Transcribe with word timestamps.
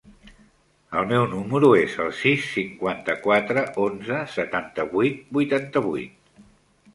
El 1.01 1.09
meu 1.09 1.25
número 1.33 1.69
es 1.81 1.97
el 2.05 2.09
sis, 2.21 2.47
cinquanta-quatre, 2.53 3.67
onze, 3.85 4.23
setanta-vuit, 4.37 5.21
vuitanta-vuit. 5.39 6.43